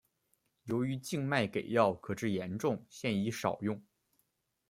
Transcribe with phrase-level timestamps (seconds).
[0.63, 3.79] 由于静脉给药可致严重现已少用。